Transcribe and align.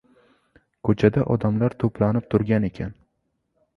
Ko‘chada 0.87 1.25
odamlar 1.35 1.75
to‘planib 1.85 2.29
turgan 2.35 2.67
ekan. 2.71 2.97